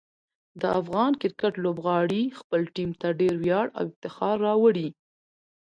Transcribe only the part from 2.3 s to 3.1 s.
خپل ټیم ته